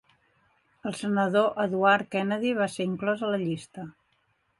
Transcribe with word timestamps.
El 0.91 0.95
senador 1.01 1.51
Edward 1.65 2.07
Kennedy 2.15 2.53
va 2.61 2.69
ser 2.77 2.87
inclòs 2.93 3.21
a 3.21 3.29
la 3.35 3.41
llista. 3.43 3.85